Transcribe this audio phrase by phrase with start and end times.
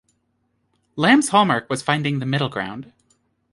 [0.95, 2.91] Lamb's hallmark was finding the middle ground.